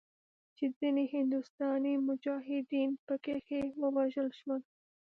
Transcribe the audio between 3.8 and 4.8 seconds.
ووژل شول.